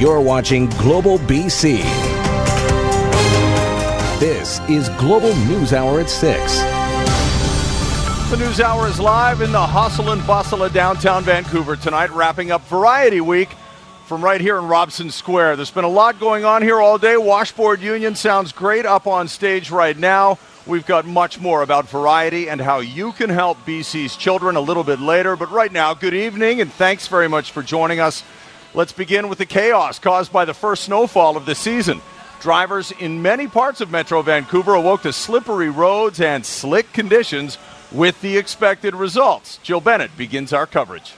[0.00, 1.78] You're watching Global BC.
[4.18, 6.58] This is Global News Hour at 6.
[8.28, 12.50] The News Hour is live in the hustle and bustle of downtown Vancouver tonight, wrapping
[12.50, 13.50] up Variety Week
[14.06, 15.54] from right here in Robson Square.
[15.54, 17.16] There's been a lot going on here all day.
[17.16, 20.40] Washboard Union sounds great up on stage right now.
[20.66, 24.82] We've got much more about variety and how you can help BC's children a little
[24.82, 25.36] bit later.
[25.36, 28.24] But right now, good evening and thanks very much for joining us.
[28.76, 32.02] Let's begin with the chaos caused by the first snowfall of the season.
[32.40, 37.56] Drivers in many parts of Metro Vancouver awoke to slippery roads and slick conditions
[37.92, 39.58] with the expected results.
[39.58, 41.14] Jill Bennett begins our coverage.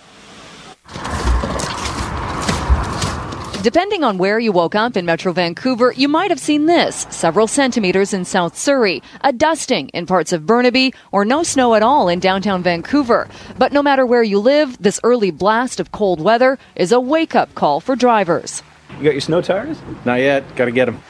[3.66, 7.48] Depending on where you woke up in Metro Vancouver, you might have seen this several
[7.48, 12.08] centimeters in South Surrey, a dusting in parts of Burnaby, or no snow at all
[12.08, 13.26] in downtown Vancouver.
[13.58, 17.34] But no matter where you live, this early blast of cold weather is a wake
[17.34, 18.62] up call for drivers.
[18.98, 19.78] You got your snow tires?
[20.04, 20.54] Not yet.
[20.54, 21.02] Got to get them.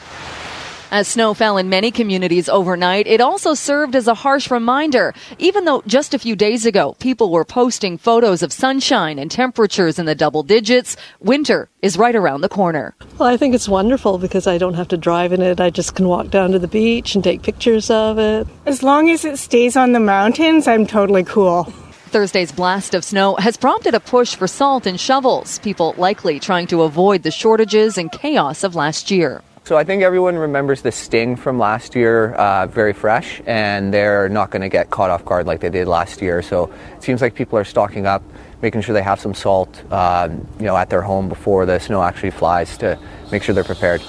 [0.92, 5.14] As snow fell in many communities overnight, it also served as a harsh reminder.
[5.38, 9.98] Even though just a few days ago, people were posting photos of sunshine and temperatures
[9.98, 12.94] in the double digits, winter is right around the corner.
[13.18, 15.60] Well, I think it's wonderful because I don't have to drive in it.
[15.60, 18.46] I just can walk down to the beach and take pictures of it.
[18.64, 21.64] As long as it stays on the mountains, I'm totally cool.
[22.10, 26.68] Thursday's blast of snow has prompted a push for salt and shovels, people likely trying
[26.68, 29.42] to avoid the shortages and chaos of last year.
[29.66, 34.28] So I think everyone remembers the sting from last year uh, very fresh, and they're
[34.28, 36.40] not going to get caught off guard like they did last year.
[36.40, 38.22] So it seems like people are stocking up,
[38.62, 42.00] making sure they have some salt, um, you know, at their home before the snow
[42.00, 42.96] actually flies to
[43.32, 44.02] make sure they're prepared.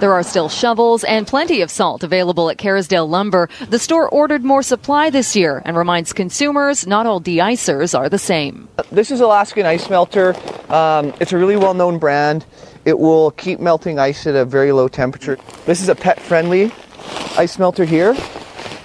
[0.00, 3.48] There are still shovels and plenty of salt available at Kerrisdale Lumber.
[3.70, 8.18] The store ordered more supply this year and reminds consumers not all de-icers are the
[8.18, 8.68] same.
[8.92, 10.36] This is Alaskan Ice Melter.
[10.70, 12.44] Um, it's a really well-known brand.
[12.88, 15.36] It will keep melting ice at a very low temperature.
[15.66, 16.72] This is a pet-friendly
[17.36, 18.16] ice melter here.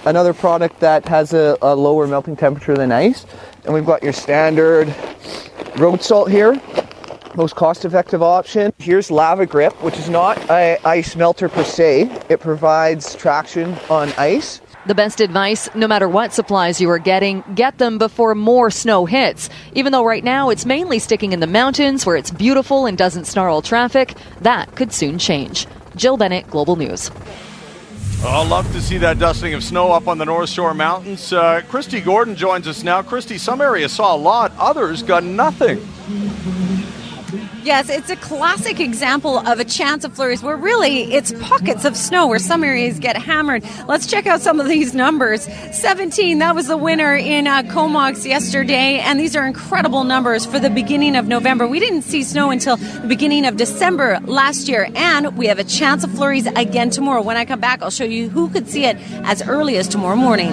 [0.04, 3.24] Another product that has a, a lower melting temperature than ice.
[3.64, 4.94] And we've got your standard
[5.78, 6.60] road salt here
[7.34, 8.72] most cost-effective option.
[8.78, 12.02] Here's Lava Grip, which is not an ice melter per se.
[12.28, 14.60] It provides traction on ice.
[14.86, 19.06] The best advice, no matter what supplies you are getting, get them before more snow
[19.06, 19.48] hits.
[19.72, 23.24] Even though right now it's mainly sticking in the mountains where it's beautiful and doesn't
[23.24, 24.12] snarl traffic,
[24.42, 25.66] that could soon change.
[25.96, 27.10] Jill Bennett, Global News.
[28.24, 31.32] I'll love to see that dusting of snow up on the North Shore Mountains.
[31.32, 33.00] Uh, Kristi Gordon joins us now.
[33.00, 35.78] Kristi, some areas saw a lot, others got nothing.
[37.62, 41.96] Yes, it's a classic example of a chance of flurries where really it's pockets of
[41.96, 43.64] snow where some areas get hammered.
[43.86, 45.48] Let's check out some of these numbers.
[45.72, 50.58] 17, that was the winner in uh, Comox yesterday, and these are incredible numbers for
[50.58, 51.66] the beginning of November.
[51.66, 55.64] We didn't see snow until the beginning of December last year, and we have a
[55.64, 57.22] chance of flurries again tomorrow.
[57.22, 60.16] When I come back, I'll show you who could see it as early as tomorrow
[60.16, 60.52] morning.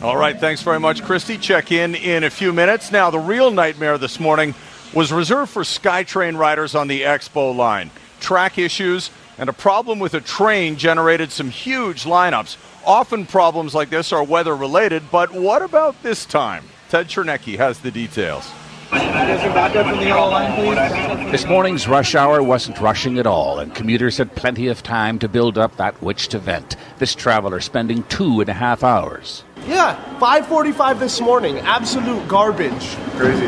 [0.00, 1.40] All right, thanks very much, Kristi.
[1.40, 2.92] Check in in a few minutes.
[2.92, 4.54] Now, the real nightmare this morning
[4.92, 7.90] was reserved for SkyTrain riders on the Expo line.
[8.20, 12.56] Track issues and a problem with a train generated some huge lineups.
[12.84, 16.64] Often problems like this are weather related, but what about this time?
[16.88, 18.50] Ted Chernecki has the details.
[21.30, 25.28] This morning's rush hour wasn't rushing at all, and commuters had plenty of time to
[25.28, 26.76] build up that which to vent.
[26.98, 29.44] This traveler spending two and a half hours.
[29.66, 31.58] Yeah, 5:45 this morning.
[31.58, 32.96] Absolute garbage.
[33.16, 33.46] Crazy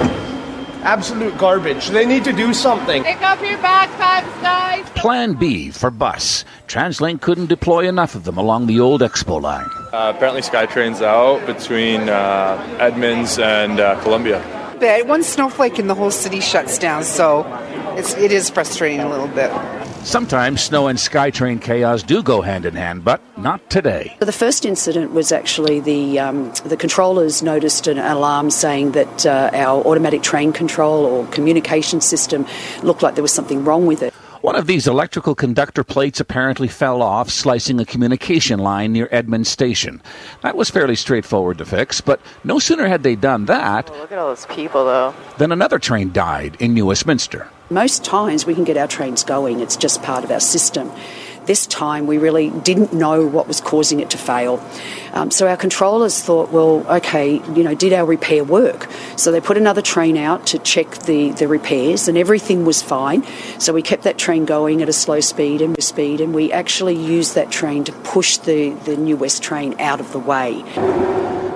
[0.83, 1.89] absolute garbage.
[1.89, 3.03] They need to do something.
[3.05, 4.89] Pick up your backpacks, guys.
[4.91, 6.45] Plan B for bus.
[6.69, 9.69] TransLink couldn't deploy enough of them along the old Expo line.
[9.93, 14.60] Uh, apparently, SkyTrain's out between uh, Edmonds and uh, Columbia.
[14.81, 17.45] One snowflake and the whole city shuts down, so
[17.99, 19.51] it's, it is frustrating a little bit.
[20.05, 24.17] Sometimes snow and SkyTrain chaos do go hand in hand, but not today.
[24.21, 29.51] The first incident was actually the um, the controllers noticed an alarm saying that uh,
[29.53, 32.47] our automatic train control or communication system
[32.83, 34.15] looked like there was something wrong with it.
[34.43, 39.51] One of these electrical conductor plates apparently fell off, slicing a communication line near Edmonds
[39.51, 40.01] Station.
[40.41, 43.91] That was fairly straightforward to fix, but no sooner had they done that.
[43.93, 45.15] Oh, look at all those people, though.
[45.37, 47.51] Then another train died in New Westminster.
[47.69, 50.91] Most times we can get our trains going, it's just part of our system.
[51.47, 54.65] This time we really didn't know what was causing it to fail.
[55.13, 58.89] Um, so our controllers thought, well, okay, you know, did our repair work?
[59.17, 63.25] So they put another train out to check the, the repairs and everything was fine.
[63.59, 66.97] So we kept that train going at a slow speed and speed and we actually
[66.97, 70.63] used that train to push the, the New West train out of the way.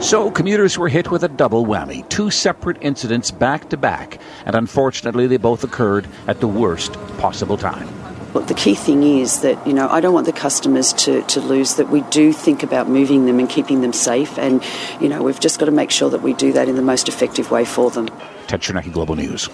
[0.01, 4.55] So commuters were hit with a double whammy, two separate incidents back to back, and
[4.55, 7.89] unfortunately they both occurred at the worst possible time.
[8.35, 11.41] Look, the key thing is that, you know, I don't want the customers to, to
[11.41, 14.37] lose that we do think about moving them and keeping them safe.
[14.39, 14.63] And,
[15.01, 17.09] you know, we've just got to make sure that we do that in the most
[17.09, 18.09] effective way for them.
[18.49, 19.49] Ted Chernecki, Global News.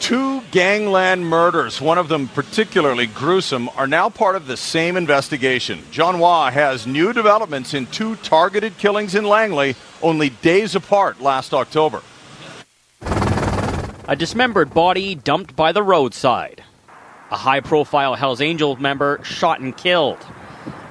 [0.00, 5.82] Two gangland murders, one of them particularly gruesome, are now part of the same investigation.
[5.90, 11.52] John Hua has new developments in two targeted killings in Langley only days apart last
[11.52, 12.02] October.
[14.06, 16.62] A dismembered body dumped by the roadside.
[17.30, 20.18] A high profile Hells Angel member shot and killed.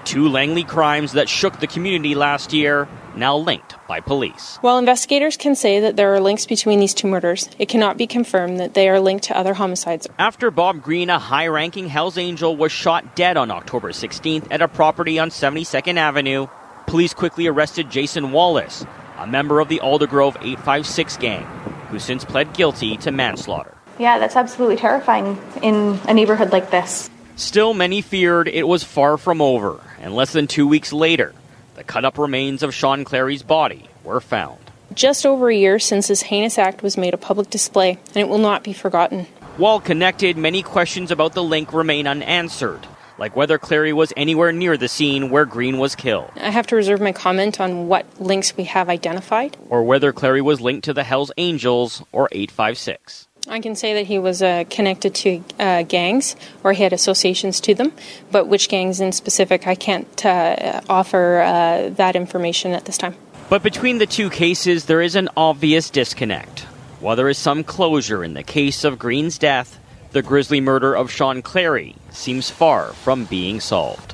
[0.04, 4.58] Two Langley crimes that shook the community last year, now linked by police.
[4.62, 8.08] While investigators can say that there are links between these two murders, it cannot be
[8.08, 10.08] confirmed that they are linked to other homicides.
[10.18, 14.62] After Bob Green, a high ranking Hells Angel, was shot dead on October 16th at
[14.62, 16.48] a property on 72nd Avenue,
[16.88, 18.86] police quickly arrested Jason Wallace,
[19.18, 21.46] a member of the Aldergrove 856 gang,
[21.90, 23.78] who since pled guilty to manslaughter.
[24.00, 27.10] Yeah, that's absolutely terrifying in a neighborhood like this.
[27.36, 31.34] Still, many feared it was far from over, and less than two weeks later,
[31.76, 34.60] the cut up remains of Sean Clary's body were found.
[34.94, 38.30] Just over a year since this heinous act was made a public display, and it
[38.30, 39.26] will not be forgotten.
[39.58, 42.86] While connected, many questions about the link remain unanswered,
[43.18, 46.32] like whether Clary was anywhere near the scene where Green was killed.
[46.36, 49.58] I have to reserve my comment on what links we have identified.
[49.70, 53.28] Or whether Clary was linked to the Hells Angels or 856.
[53.48, 57.60] I can say that he was uh, connected to uh, gangs or he had associations
[57.62, 57.92] to them,
[58.32, 63.16] but which gangs in specific, I can't uh, offer uh, that information at this time.
[63.50, 66.62] But between the two cases, there is an obvious disconnect.
[67.02, 69.78] While there is some closure in the case of Green's death,
[70.12, 74.14] the grisly murder of Sean Clary seems far from being solved.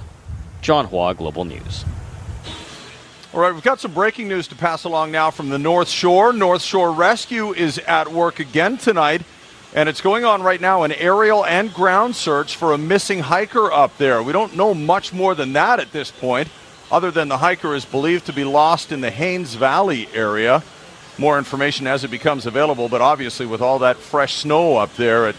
[0.62, 1.86] John Hua, Global News.
[3.32, 6.34] All right, we've got some breaking news to pass along now from the North Shore.
[6.34, 9.22] North Shore Rescue is at work again tonight,
[9.76, 13.72] and it's going on right now an aerial and ground search for a missing hiker
[13.72, 14.24] up there.
[14.24, 16.48] We don't know much more than that at this point,
[16.92, 20.64] other than the hiker is believed to be lost in the Hanes Valley area.
[21.20, 25.30] More information as it becomes available, but obviously, with all that fresh snow up there,
[25.30, 25.36] it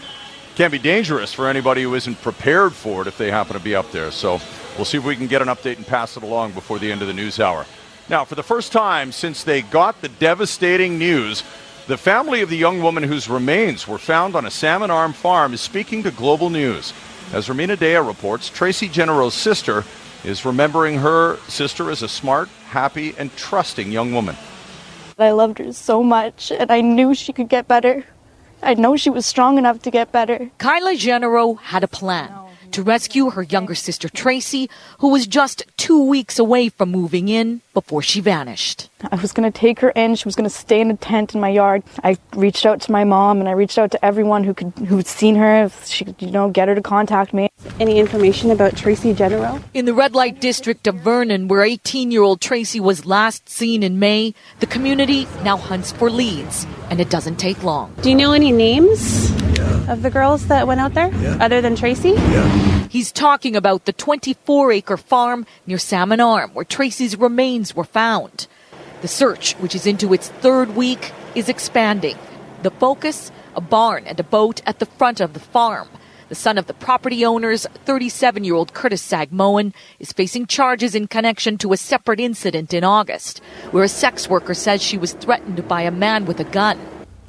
[0.55, 3.75] can be dangerous for anybody who isn't prepared for it if they happen to be
[3.75, 4.11] up there.
[4.11, 4.39] So
[4.77, 7.01] we'll see if we can get an update and pass it along before the end
[7.01, 7.65] of the news hour.
[8.09, 11.43] Now, for the first time since they got the devastating news,
[11.87, 15.53] the family of the young woman whose remains were found on a salmon arm farm
[15.53, 16.93] is speaking to Global News.
[17.33, 19.85] As Rumina Daya reports, Tracy Genereaux's sister
[20.23, 24.35] is remembering her sister as a smart, happy, and trusting young woman.
[25.17, 28.05] I loved her so much, and I knew she could get better.
[28.61, 30.51] I know she was strong enough to get better.
[30.57, 32.31] Kyla Genereaux had a plan
[32.71, 34.69] to rescue her younger sister Tracy,
[34.99, 38.89] who was just two weeks away from moving in before she vanished.
[39.11, 40.15] I was going to take her in.
[40.15, 41.83] She was going to stay in a tent in my yard.
[42.03, 45.07] I reached out to my mom and I reached out to everyone who could who'd
[45.07, 45.65] seen her.
[45.65, 47.49] If she could, you know, get her to contact me.
[47.79, 49.61] Any information about Tracy Genereaux?
[49.73, 54.33] In the red light district of Vernon, where 18-year-old Tracy was last seen in May,
[54.59, 57.93] the community now hunts for leads, and it doesn't take long.
[58.01, 59.31] Do you know any names
[59.87, 61.37] of the girls that went out there, Yeah.
[61.39, 62.15] other than Tracy?
[62.89, 68.47] He's talking about the 24 acre farm near Salmon Arm where Tracy's remains were found.
[69.01, 72.17] The search, which is into its third week, is expanding.
[72.63, 75.87] The focus a barn and a boat at the front of the farm.
[76.29, 81.07] The son of the property owners, 37 year old Curtis Sagmoen, is facing charges in
[81.07, 85.67] connection to a separate incident in August, where a sex worker says she was threatened
[85.67, 86.79] by a man with a gun.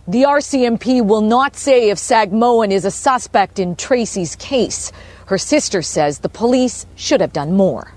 [0.08, 4.90] The RCMP will not say if Sagmoen is a suspect in Tracy's case.
[5.26, 7.92] Her sister says the police should have done more.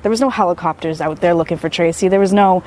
[0.00, 2.08] There was no helicopters out there looking for Tracy.
[2.08, 2.62] There was no,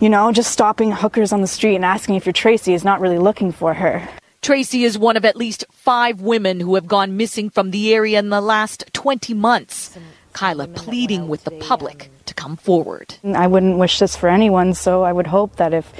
[0.00, 3.00] you know, just stopping hookers on the street and asking if you're Tracy is not
[3.00, 4.06] really looking for her.
[4.42, 8.18] Tracy is one of at least five women who have gone missing from the area
[8.18, 9.96] in the last 20 months.
[10.34, 13.14] Kyla pleading with the public to come forward.
[13.24, 15.90] I wouldn't wish this for anyone, so I would hope that if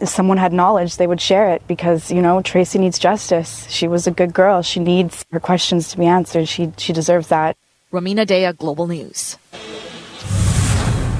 [0.00, 3.66] if someone had knowledge, they would share it because, you know, Tracy needs justice.
[3.68, 4.62] She was a good girl.
[4.62, 6.48] She needs her questions to be answered.
[6.48, 7.56] She, she deserves that.
[7.92, 9.36] Rumina Daya, Global News.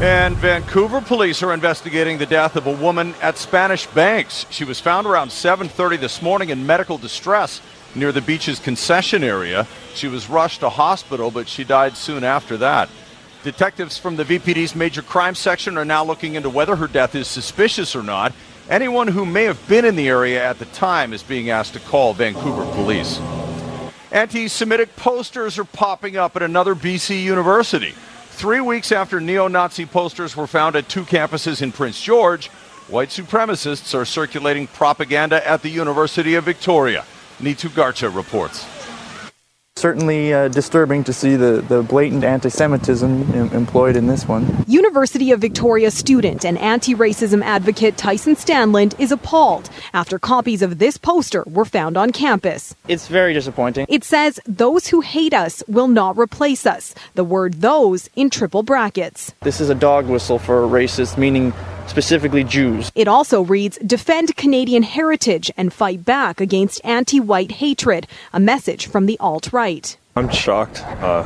[0.01, 4.47] And Vancouver police are investigating the death of a woman at Spanish Banks.
[4.51, 7.61] She was found around 7:30 this morning in medical distress
[7.95, 9.65] near the beach's concession area.
[9.95, 12.89] She was rushed to hospital, but she died soon after that.
[13.45, 17.29] Detectives from the VPD's major crime section are now looking into whether her death is
[17.29, 18.33] suspicious or not.
[18.71, 21.81] Anyone who may have been in the area at the time is being asked to
[21.81, 23.19] call Vancouver police.
[24.13, 27.93] Anti Semitic posters are popping up at another BC university.
[28.31, 32.49] Three weeks after neo Nazi posters were found at two campuses in Prince George,
[32.89, 37.05] white supremacists are circulating propaganda at the University of Victoria.
[37.41, 38.65] Neetu Garcha reports.
[39.77, 44.65] Certainly uh, disturbing to see the, the blatant anti Semitism em- employed in this one.
[44.69, 50.79] University of Victoria student and anti racism advocate Tyson Stanland is appalled after copies of
[50.79, 52.75] this poster were found on campus.
[52.87, 53.87] It's very disappointing.
[53.89, 56.95] It says, Those who hate us will not replace us.
[57.15, 59.33] The word those in triple brackets.
[59.41, 61.55] This is a dog whistle for racists, meaning
[61.87, 62.91] specifically Jews.
[62.95, 68.87] It also reads, Defend Canadian heritage and fight back against anti white hatred, a message
[68.87, 69.97] from the alt right.
[70.15, 70.81] I'm shocked.
[70.81, 71.25] Uh,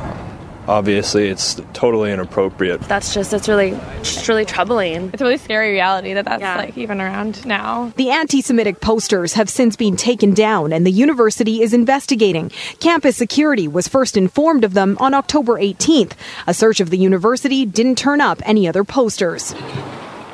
[0.67, 2.81] obviously, it's totally inappropriate.
[2.81, 5.09] That's just, it's really, it's really troubling.
[5.11, 7.91] It's a really scary reality that that's like even around now.
[7.97, 12.49] The anti Semitic posters have since been taken down, and the university is investigating.
[12.79, 16.13] Campus security was first informed of them on October 18th.
[16.47, 19.53] A search of the university didn't turn up any other posters.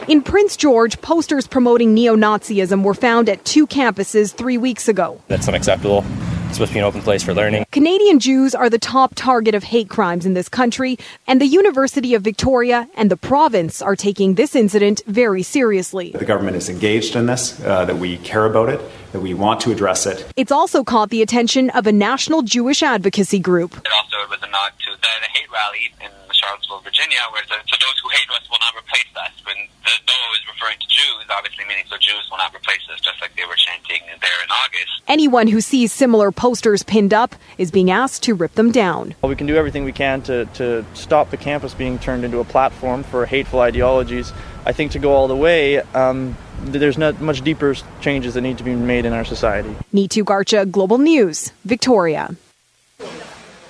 [0.10, 5.22] In Prince George, posters promoting neo Nazism were found at two campuses three weeks ago.
[5.29, 6.03] That's unacceptable.
[6.48, 7.65] It's supposed to be an open place for learning.
[7.72, 12.13] Canadian Jews are the top target of hate crimes in this country, and the University
[12.15, 16.12] of Victoria and the province are taking this incident very seriously.
[16.12, 18.81] The government is engaged in this, uh, that we care about it,
[19.13, 20.27] that we want to address it.
[20.36, 23.77] It's also caught the attention of a national Jewish advocacy group.
[23.77, 26.12] It also was a nod to the, the hate rally in
[26.43, 29.31] Charlottesville, Virginia, where the, so those who hate us will not replace us.
[29.45, 33.21] When the those referring to Jews, obviously meaning so Jews will not replace us, just
[33.21, 34.91] like they were chanting there in August.
[35.07, 39.15] Anyone who sees similar posters pinned up is being asked to rip them down.
[39.21, 42.39] Well, we can do everything we can to, to stop the campus being turned into
[42.39, 44.33] a platform for hateful ideologies.
[44.65, 48.57] I think to go all the way, um, there's not much deeper changes that need
[48.57, 49.75] to be made in our society.
[49.93, 52.35] Neetu Garcha, Global News, Victoria.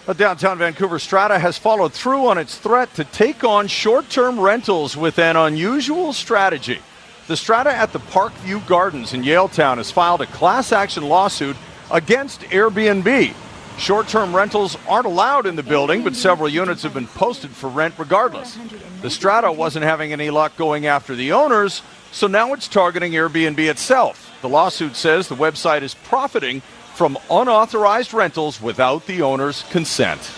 [0.05, 4.37] A downtown Vancouver Strata has followed through on its threat to take on short term
[4.37, 6.79] rentals with an unusual strategy.
[7.27, 11.55] The Strata at the Parkview Gardens in Yaletown has filed a class action lawsuit
[11.89, 13.33] against Airbnb.
[13.77, 17.69] Short term rentals aren't allowed in the building, but several units have been posted for
[17.69, 18.57] rent regardless.
[19.01, 21.81] The Strata wasn't having any luck going after the owners,
[22.11, 24.37] so now it's targeting Airbnb itself.
[24.41, 26.61] The lawsuit says the website is profiting
[26.95, 30.31] from unauthorized rentals without the owner's consent.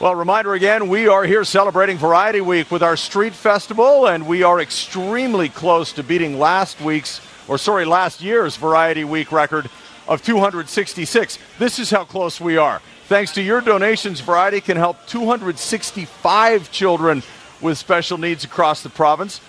[0.00, 4.42] Well, reminder again, we are here celebrating Variety Week with our street festival, and we
[4.42, 9.68] are extremely close to beating last week's, or sorry, last year's Variety Week record
[10.08, 11.38] of 266.
[11.58, 12.80] This is how close we are.
[13.08, 17.22] Thanks to your donations, Variety can help 265 children
[17.60, 19.42] with special needs across the province.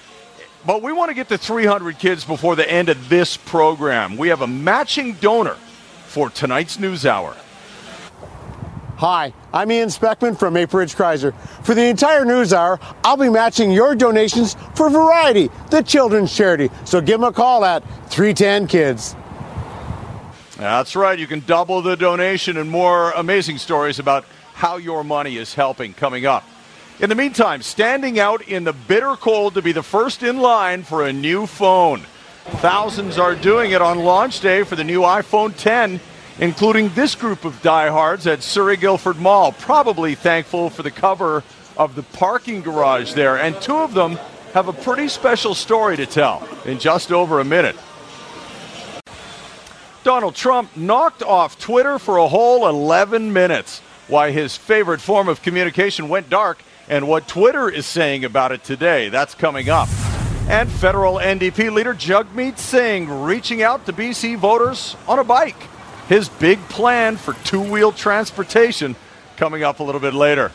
[0.65, 4.15] But we want to get to 300 kids before the end of this program.
[4.15, 5.58] We have a matching donor
[6.06, 7.36] for tonight's News Hour.
[8.98, 11.34] Hi, I'm Ian Speckman from Maple Ridge Chrysler.
[11.65, 16.70] For the entire News Hour, I'll be matching your donations for Variety, the children's charity.
[16.86, 19.15] So give them a call at 310 Kids.
[20.58, 21.18] That's right.
[21.18, 25.96] You can double the donation and more amazing stories about how your money is helping
[25.96, 26.44] coming up.
[27.01, 30.84] In the meantime, standing out in the bitter cold to be the first in line
[30.84, 32.01] for a new phone.
[32.60, 36.00] Thousands are doing it on launch day for the new iPhone 10,
[36.38, 41.43] including this group of diehards at Surrey Guildford Mall, probably thankful for the cover
[41.75, 43.36] of the parking garage there.
[43.36, 44.20] And two of them
[44.53, 47.77] have a pretty special story to tell in just over a minute.
[50.03, 53.79] Donald Trump knocked off Twitter for a whole 11 minutes.
[54.08, 56.62] Why his favorite form of communication went dark
[56.92, 59.08] and what Twitter is saying about it today.
[59.08, 59.88] That's coming up.
[60.50, 65.56] And federal NDP leader Jagmeet Singh reaching out to BC voters on a bike.
[66.10, 68.98] His big plan for two wheel transportation
[69.38, 70.52] coming up a little bit later.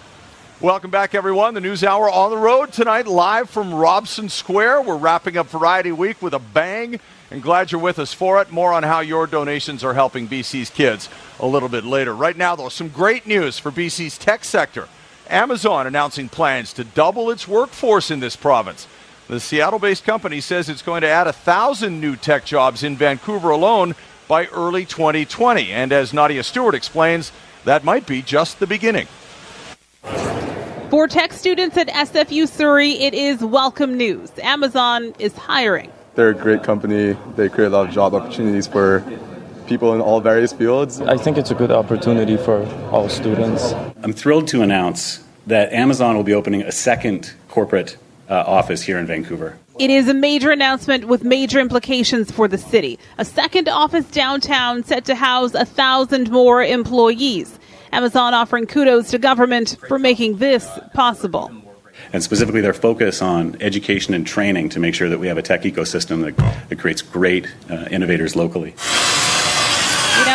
[0.60, 1.54] Welcome back, everyone.
[1.54, 4.82] The News Hour on the road tonight, live from Robson Square.
[4.82, 7.00] We're wrapping up Variety Week with a bang,
[7.30, 8.50] and glad you're with us for it.
[8.50, 11.08] More on how your donations are helping BC's kids
[11.40, 12.14] a little bit later.
[12.14, 14.88] Right now, though, some great news for BC's tech sector.
[15.28, 18.86] Amazon announcing plans to double its workforce in this province.
[19.28, 22.96] The Seattle based company says it's going to add a thousand new tech jobs in
[22.96, 23.94] Vancouver alone
[24.28, 25.72] by early 2020.
[25.72, 27.32] And as Nadia Stewart explains,
[27.64, 29.08] that might be just the beginning.
[30.90, 34.30] For tech students at SFU Surrey, it is welcome news.
[34.38, 35.90] Amazon is hiring.
[36.14, 37.16] They're a great company.
[37.34, 39.04] They create a lot of job opportunities for
[39.66, 41.00] people in all various fields.
[41.00, 43.72] I think it's a good opportunity for all students.
[44.02, 47.96] I'm thrilled to announce that Amazon will be opening a second corporate
[48.28, 49.58] uh, office here in Vancouver.
[49.78, 52.98] It is a major announcement with major implications for the city.
[53.18, 57.58] A second office downtown set to house a thousand more employees.
[57.92, 61.50] Amazon offering kudos to government for making this possible.
[62.12, 65.42] And specifically, their focus on education and training to make sure that we have a
[65.42, 68.74] tech ecosystem that, that creates great uh, innovators locally.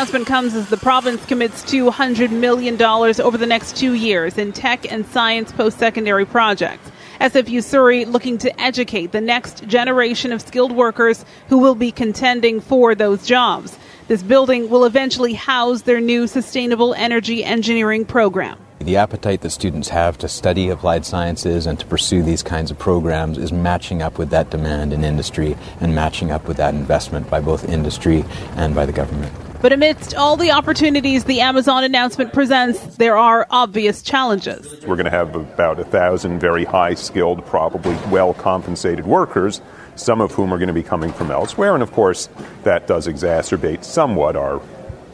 [0.01, 4.91] Announcement comes as the province commits $200 million over the next two years in tech
[4.91, 6.91] and science post secondary projects.
[7.19, 12.59] SFU Surrey looking to educate the next generation of skilled workers who will be contending
[12.59, 13.77] for those jobs.
[14.07, 18.57] This building will eventually house their new sustainable energy engineering program.
[18.79, 22.79] The appetite that students have to study applied sciences and to pursue these kinds of
[22.79, 27.29] programs is matching up with that demand in industry and matching up with that investment
[27.29, 29.31] by both industry and by the government.
[29.61, 34.67] But amidst all the opportunities the Amazon announcement presents, there are obvious challenges.
[34.85, 39.61] We're going to have about a thousand very high skilled, probably well compensated workers
[39.95, 41.73] some of whom are going to be coming from elsewhere.
[41.73, 42.29] And of course,
[42.63, 44.61] that does exacerbate somewhat our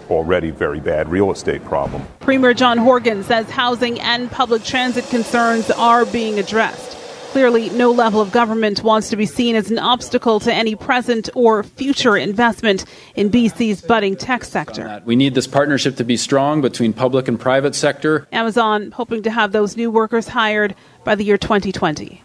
[0.10, 2.02] already very bad real estate problem.
[2.22, 6.97] Premier John Horgan says housing and public transit concerns are being addressed.
[7.32, 11.30] Clearly, no level of government wants to be seen as an obstacle to any present
[11.36, 15.02] or future investment in BC's budding tech sector.
[15.06, 18.28] We need this partnership to be strong between public and private sector.
[18.32, 22.24] Amazon hoping to have those new workers hired by the year 2020.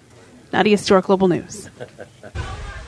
[0.53, 1.69] Nadia Stewart, Global News.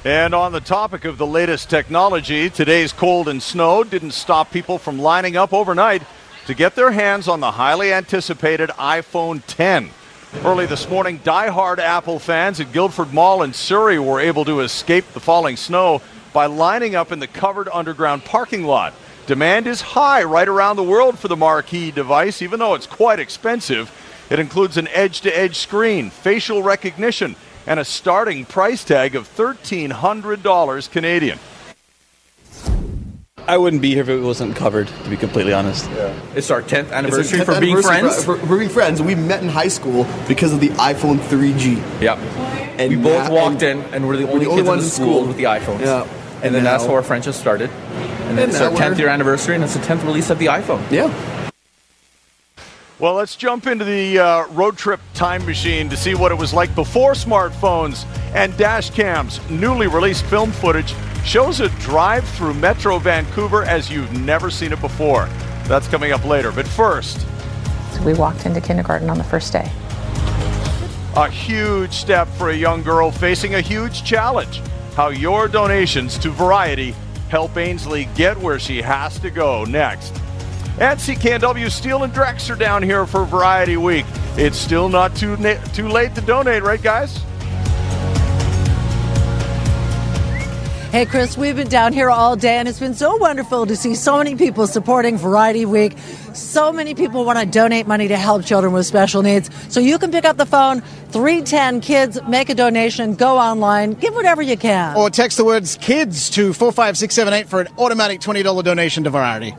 [0.04, 4.78] And on the topic of the latest technology, today's cold and snow didn't stop people
[4.78, 6.02] from lining up overnight
[6.46, 9.90] to get their hands on the highly anticipated iPhone 10.
[10.42, 15.06] Early this morning, die-hard Apple fans at Guildford Mall in Surrey were able to escape
[15.12, 16.02] the falling snow
[16.34, 18.92] by lining up in the covered underground parking lot.
[19.26, 23.20] Demand is high right around the world for the marquee device, even though it's quite
[23.20, 23.90] expensive.
[24.28, 27.36] It includes an edge to edge screen, facial recognition,
[27.66, 31.38] and a starting price tag of $1,300 Canadian.
[33.46, 35.90] I wouldn't be here if it wasn't covered, to be completely honest.
[35.90, 36.18] Yeah.
[36.34, 38.24] It's our 10th anniversary 10th for being friends.
[38.24, 39.02] For, for, being friends.
[39.02, 42.00] We met in high school because of the iPhone 3G.
[42.00, 42.18] Yep.
[42.78, 44.90] And we both walked in and we're the only, we're the only kids in the
[44.90, 45.80] school, school with the iPhones.
[45.80, 46.02] Yeah.
[46.04, 47.70] And, and then now, that's how our friendship started.
[47.70, 50.46] And then and it's our 10th year anniversary and it's the 10th release of the
[50.46, 50.90] iPhone.
[50.90, 51.12] Yeah.
[52.98, 56.54] Well, let's jump into the uh, road trip time machine to see what it was
[56.54, 59.38] like before smartphones and dash cams.
[59.50, 64.80] Newly released film footage shows a drive through Metro Vancouver as you've never seen it
[64.80, 65.26] before.
[65.64, 66.52] That's coming up later.
[66.52, 67.26] But first,
[67.92, 69.70] so we walked into kindergarten on the first day.
[71.16, 74.60] A huge step for a young girl facing a huge challenge.
[74.96, 76.94] How your donations to Variety
[77.28, 80.14] help Ainsley get where she has to go next.
[80.78, 84.04] And CKNW Steel and Drex are down here for Variety Week.
[84.36, 87.20] It's still not too, na- too late to donate, right, guys?
[90.94, 93.96] Hey, Chris, we've been down here all day, and it's been so wonderful to see
[93.96, 95.98] so many people supporting Variety Week.
[96.34, 99.50] So many people want to donate money to help children with special needs.
[99.70, 104.14] So you can pick up the phone, 310 Kids, make a donation, go online, give
[104.14, 104.96] whatever you can.
[104.96, 109.52] Or text the words KIDS to 45678 for an automatic $20 donation to Variety.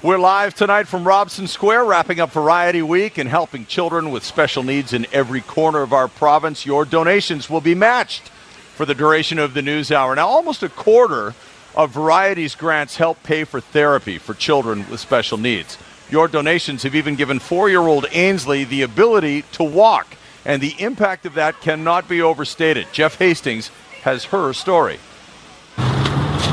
[0.00, 4.62] We're live tonight from Robson Square, wrapping up Variety Week and helping children with special
[4.62, 6.64] needs in every corner of our province.
[6.64, 8.30] Your donations will be matched
[8.78, 10.14] for the duration of the news hour.
[10.14, 11.34] Now, almost a quarter
[11.74, 15.76] of Variety's grants help pay for therapy for children with special needs.
[16.08, 20.76] Your donations have even given four year old Ainsley the ability to walk, and the
[20.78, 22.86] impact of that cannot be overstated.
[22.92, 25.00] Jeff Hastings has her story.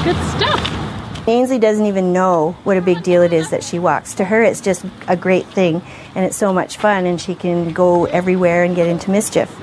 [0.03, 1.27] Good stuff.
[1.27, 4.15] Ainsley doesn't even know what a big deal it is that she walks.
[4.15, 5.79] To her, it's just a great thing,
[6.15, 9.55] and it's so much fun, and she can go everywhere and get into mischief.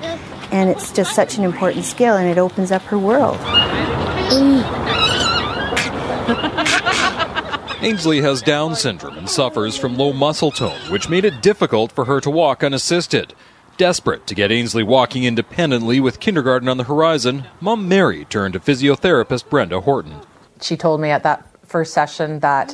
[0.53, 3.39] And it's just such an important skill, and it opens up her world.
[7.83, 12.05] Ainsley has Down syndrome and suffers from low muscle tone, which made it difficult for
[12.05, 13.35] her to walk unassisted.
[13.77, 18.61] Desperate to get Ainsley walking independently with kindergarten on the horizon, Mom Mary turned to
[18.61, 20.21] physiotherapist Brenda Horton.
[20.61, 22.73] She told me at that first session that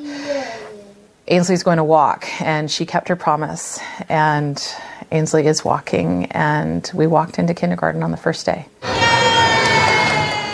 [1.28, 3.78] Ainsley's going to walk, and she kept her promise.
[4.08, 4.62] And
[5.10, 8.66] Ainsley is walking, and we walked into kindergarten on the first day.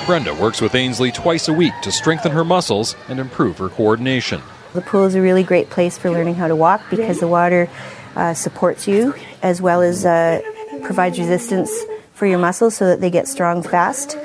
[0.07, 4.43] Brenda works with Ainsley twice a week to strengthen her muscles and improve her coordination.
[4.75, 7.71] The pool is a really great place for learning how to walk because the water
[8.17, 10.43] uh, supports you as well as uh,
[10.83, 11.73] provides resistance
[12.13, 14.19] for your muscles so that they get strong fast.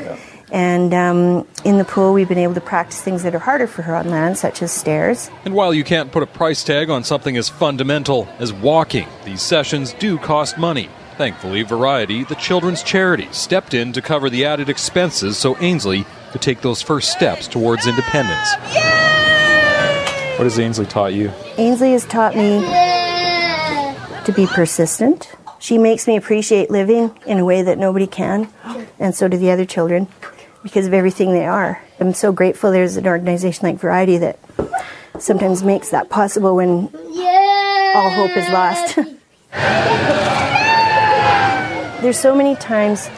[0.51, 3.83] And um, in the pool, we've been able to practice things that are harder for
[3.83, 5.29] her on land, such as stairs.
[5.45, 9.41] And while you can't put a price tag on something as fundamental as walking, these
[9.41, 10.89] sessions do cost money.
[11.17, 16.41] Thankfully, Variety, the children's charity, stepped in to cover the added expenses so Ainsley could
[16.41, 18.53] take those first steps towards independence.
[20.37, 21.31] What has Ainsley taught you?
[21.57, 22.61] Ainsley has taught me
[24.23, 25.29] to be persistent.
[25.59, 28.47] She makes me appreciate living in a way that nobody can,
[28.97, 30.07] and so do the other children
[30.63, 31.81] because of everything they are.
[31.99, 34.39] I'm so grateful there's an organization like Variety that
[35.19, 36.89] sometimes makes that possible when
[37.95, 38.97] all hope is lost.
[42.01, 43.09] there's so many times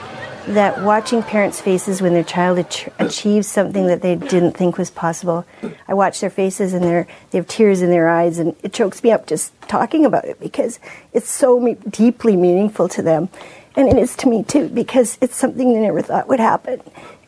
[0.47, 4.89] that watching parents' faces when their child ach- achieves something that they didn't think was
[4.89, 5.45] possible,
[5.87, 9.03] I watch their faces and they're, they have tears in their eyes, and it chokes
[9.03, 10.79] me up just talking about it because
[11.13, 13.29] it's so me- deeply meaningful to them.
[13.75, 16.81] And it is to me too, because it's something they never thought would happen.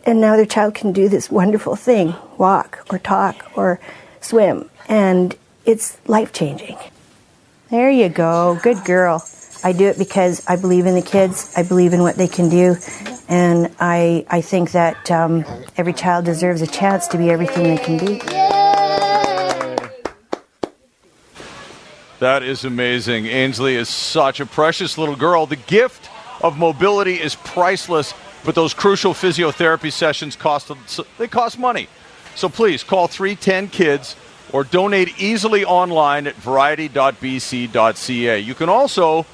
[0.06, 3.80] And now their child can do this wonderful thing walk or talk or
[4.20, 4.70] swim.
[4.90, 5.36] And
[5.66, 6.78] it's life changing.
[7.70, 8.60] There you go.
[8.62, 9.24] Good girl.
[9.64, 11.54] I do it because I believe in the kids.
[11.56, 12.76] I believe in what they can do.
[13.30, 15.46] And I, I think that um,
[15.78, 18.20] every child deserves a chance to be everything they can be.
[22.20, 23.26] That is amazing.
[23.26, 25.46] Ainsley is such a precious little girl.
[25.46, 26.10] The gift
[26.42, 28.14] of mobility is priceless,
[28.44, 30.72] but those crucial physiotherapy sessions cost
[31.18, 31.88] they cost money.
[32.36, 34.16] So please call 310 kids
[34.52, 38.40] or donate easily online at variety.bc.ca.
[38.40, 39.26] You can also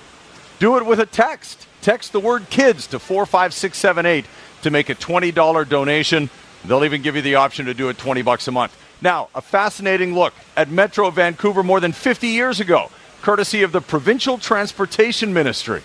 [0.60, 1.67] do it with a text.
[1.82, 4.26] Text the word kids to 45678
[4.63, 6.30] to make a $20 donation.
[6.65, 8.76] They'll even give you the option to do it 20 bucks a month.
[9.02, 12.91] Now, a fascinating look at Metro Vancouver more than 50 years ago,
[13.22, 15.82] courtesy of the Provincial Transportation Ministry.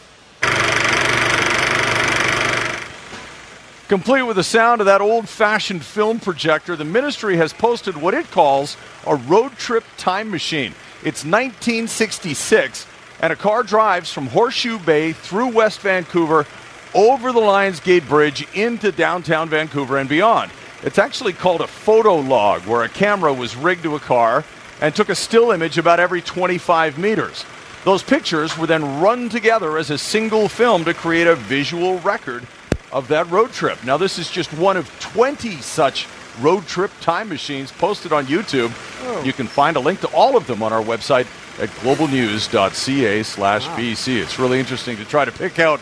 [3.89, 8.15] Complete with the sound of that old fashioned film projector, the ministry has posted what
[8.15, 10.73] it calls a road trip time machine.
[11.01, 12.87] It's 1966,
[13.21, 16.47] and a car drives from Horseshoe Bay through West Vancouver
[16.95, 20.51] over the Lionsgate Bridge into downtown Vancouver and beyond.
[20.83, 24.45] It's actually called a photo log, where a camera was rigged to a car
[24.81, 27.45] and took a still image about every 25 meters.
[27.85, 32.47] Those pictures were then run together as a single film to create a visual record
[32.95, 33.83] of that road trip.
[33.85, 36.07] Now, this is just one of 20 such
[36.41, 38.73] road trip time machines posted on YouTube.
[39.03, 39.23] Oh.
[39.23, 41.27] You can find a link to all of them on our website
[41.61, 44.23] at globalnews.ca slash BC.
[44.23, 45.81] It's really interesting to try to pick out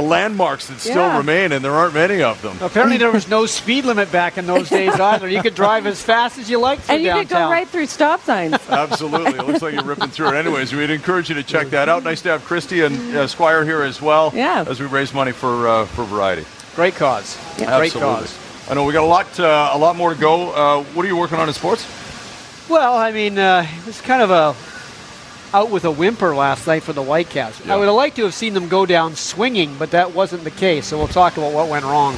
[0.00, 1.16] the landmarks that still Yeah.
[1.18, 2.56] remain, and there aren't many of them.
[2.60, 5.28] Apparently, there was no speed limit back in those days either.
[5.28, 7.26] You could drive as fast as you liked through And you downtown.
[7.26, 8.54] could go right through stop signs.
[8.68, 9.32] Absolutely.
[9.32, 10.34] It looks like you're ripping through it.
[10.36, 12.04] Anyways, we'd encourage you to check that out.
[12.04, 14.64] Nice to have Kristi and uh, Squire here as well Yeah.
[14.68, 16.44] as we raise money for uh, for Variety.
[16.76, 17.36] Great cause.
[17.56, 18.00] Great Absolutely.
[18.00, 18.38] cause.
[18.70, 20.52] I know we got a lot uh, a lot more to go.
[20.52, 21.84] Uh, what are you working on in sports?
[22.68, 24.54] Well, I mean, uh, it was kind of a
[25.54, 27.66] out with a whimper last night for the Whitecaps.
[27.68, 30.50] I would have liked to have seen them go down swinging, but that wasn't the
[30.50, 30.86] case.
[30.86, 32.16] So we'll talk about what went wrong.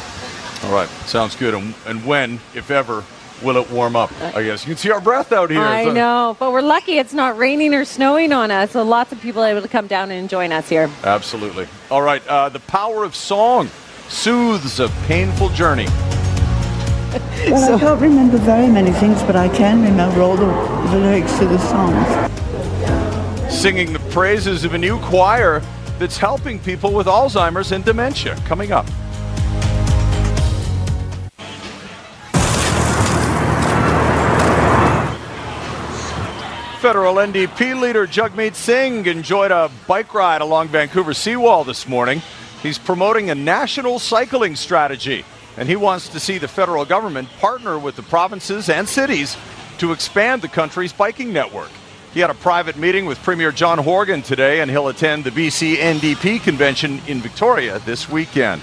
[0.65, 1.55] All right, sounds good.
[1.55, 3.05] And, and when, if ever,
[3.43, 4.13] will it warm up?
[4.21, 5.61] I guess you can see our breath out here.
[5.61, 9.13] I So- know, but we're lucky it's not raining or snowing on us, so lots
[9.13, 10.91] of people are able to come down and join us here.
[11.05, 11.67] Absolutely.
[11.91, 13.71] All right, uh, the power of song
[14.09, 15.87] soothes a painful journey.
[17.49, 20.47] Well, I can't remember very many things, but I can remember all the,
[20.91, 22.07] the lyrics to the songs.
[23.51, 25.61] Singing the praises of a new choir
[25.99, 28.35] that's helping people with Alzheimer's and dementia.
[28.47, 28.87] Coming up.
[36.81, 42.23] Federal NDP leader Jagmeet Singh enjoyed a bike ride along Vancouver seawall this morning.
[42.63, 45.27] He's promoting a national cycling strategy,
[45.59, 49.37] and he wants to see the federal government partner with the provinces and cities
[49.77, 51.69] to expand the country's biking network.
[52.13, 55.77] He had a private meeting with Premier John Horgan today, and he'll attend the BC
[55.77, 58.63] NDP convention in Victoria this weekend.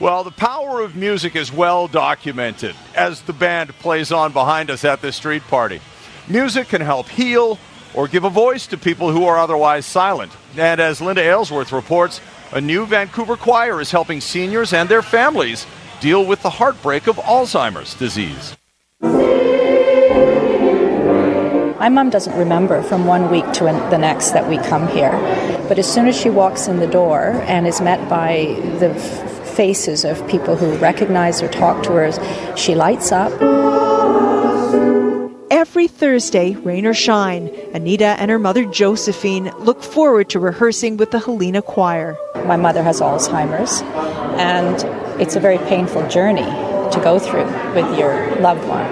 [0.00, 4.84] Well, the power of music is well documented as the band plays on behind us
[4.84, 5.80] at this street party.
[6.26, 7.58] Music can help heal
[7.94, 10.32] or give a voice to people who are otherwise silent.
[10.56, 12.20] And as Linda Aylesworth reports,
[12.52, 15.66] a new Vancouver choir is helping seniors and their families
[16.00, 18.56] deal with the heartbreak of Alzheimer's disease.
[21.80, 25.18] My mom doesn't remember from one week to an- the next that we come here.
[25.66, 29.00] But as soon as she walks in the door and is met by the f-
[29.56, 32.10] faces of people who recognize or talk to her,
[32.54, 33.32] she lights up.
[35.50, 41.10] every Thursday, rain or shine, Anita and her mother Josephine look forward to rehearsing with
[41.10, 42.16] the Helena Choir.
[42.46, 43.82] My mother has Alzheimer's,
[44.38, 44.76] and
[45.20, 46.50] it's a very painful journey
[46.92, 48.86] to go through with your loved one.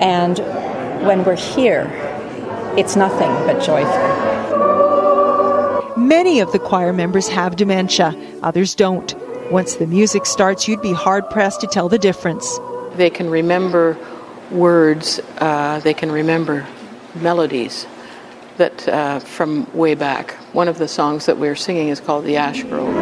[0.00, 0.38] And
[1.04, 1.90] when we're here,
[2.76, 4.24] it's nothing but joyful.
[5.96, 9.14] Many of the choir members have dementia, others don't.
[9.50, 12.58] Once the music starts, you'd be hard pressed to tell the difference.
[12.94, 13.96] They can remember
[14.50, 16.66] words, uh, they can remember
[17.14, 17.86] melodies
[18.56, 20.32] that uh, from way back.
[20.52, 22.94] One of the songs that we're singing is called The Ash Grove.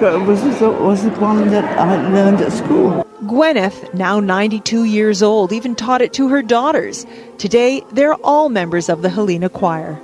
[0.00, 0.42] Ash Grove was,
[0.80, 3.04] was the one that I learned at school.
[3.24, 7.04] Gwyneth, now 92 years old, even taught it to her daughters.
[7.36, 10.00] Today, they're all members of the Helena Choir.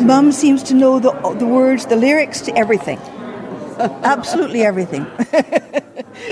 [0.00, 2.98] Mum seems to know the, the words, the lyrics to everything.
[3.78, 5.04] Absolutely everything.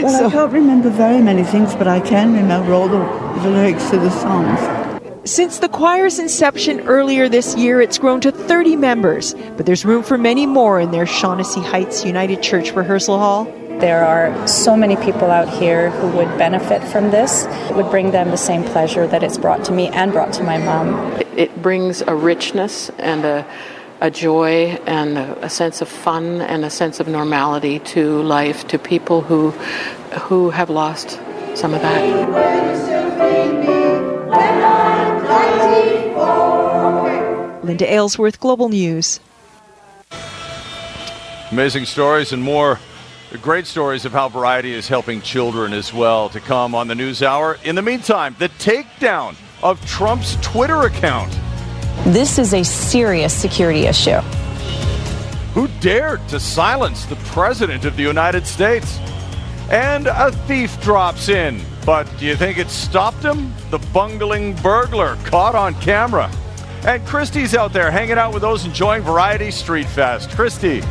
[0.02, 2.98] well, so, I can't remember very many things, but I can remember all the,
[3.42, 4.85] the lyrics to the songs.
[5.26, 10.04] Since the choir's inception earlier this year, it's grown to 30 members, but there's room
[10.04, 13.44] for many more in their Shaughnessy Heights United Church Rehearsal Hall.
[13.80, 17.44] There are so many people out here who would benefit from this.
[17.68, 20.44] It would bring them the same pleasure that it's brought to me and brought to
[20.44, 20.94] my mom.
[21.14, 23.44] It, it brings a richness and a,
[24.00, 28.68] a joy and a, a, sense of fun and a sense of normality to life
[28.68, 29.50] to people who
[30.20, 31.18] who have lost
[31.56, 33.55] some of that.
[37.66, 39.20] Linda Aylesworth, Global News.
[41.50, 42.78] Amazing stories and more
[43.42, 47.22] Great stories of how Variety is helping children as well to come on the News
[47.22, 47.58] Hour.
[47.64, 51.30] In the meantime, the takedown of Trump's Twitter account.
[52.04, 54.20] This is a serious security issue.
[55.54, 58.98] Who dared to silence the President of the United States?
[59.70, 61.60] And a thief drops in.
[61.84, 63.52] But do you think it stopped him?
[63.70, 66.30] The bungling burglar caught on camera.
[66.86, 70.30] And Kristi's out there hanging out with those enjoying Variety Street Fest.
[70.30, 70.84] Kristi.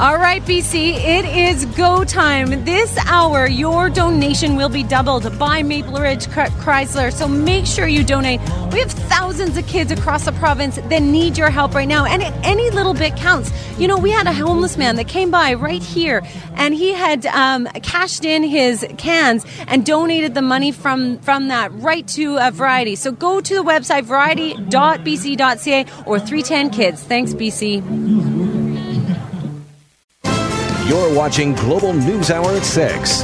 [0.00, 2.64] All right, BC, it is go time.
[2.64, 7.12] This hour, your donation will be doubled by Maple Ridge Chrysler.
[7.12, 8.40] So make sure you donate.
[8.72, 12.22] We have thousands of kids across the province that need your help right now, and
[12.46, 13.52] any little bit counts.
[13.78, 16.22] You know, we had a homeless man that came by right here,
[16.54, 21.74] and he had um, cashed in his cans and donated the money from from that
[21.74, 22.96] right to a variety.
[22.96, 27.02] So go to the website variety.bc.ca or 310 Kids.
[27.02, 28.39] Thanks, BC.
[30.90, 33.22] You're watching Global News Hour at 6.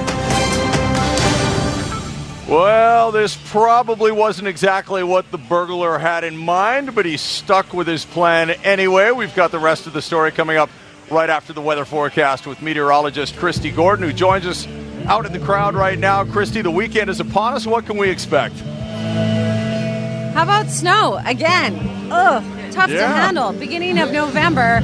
[2.48, 7.88] Well, this probably wasn't exactly what the burglar had in mind, but he stuck with
[7.88, 9.10] his plan anyway.
[9.10, 10.70] We've got the rest of the story coming up
[11.10, 14.68] right after the weather forecast with meteorologist Kristi Gordon, who joins us
[15.06, 16.22] out in the crowd right now.
[16.22, 17.66] Kristi, the weekend is upon us.
[17.66, 18.54] What can we expect?
[20.34, 21.74] How about snow again?
[22.12, 23.00] Ugh, tough yeah.
[23.00, 23.52] to handle.
[23.54, 24.82] Beginning of November.